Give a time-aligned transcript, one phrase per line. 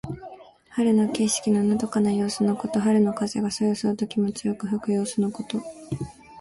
[0.71, 2.79] 春の景色ののどかな様子のこと。
[2.79, 5.61] 春の風がそよそよと気持ちよく吹く様子のこと。